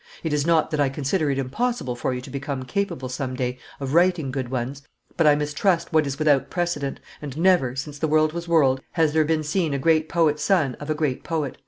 [0.23, 3.59] It is not that I consider it impossible for you to become capable some day
[3.79, 4.81] of writing good ones,
[5.15, 9.13] but I mistrust what is without precedent, and never, since the world was world, has
[9.13, 11.59] there been seen a great poet son of a great poet."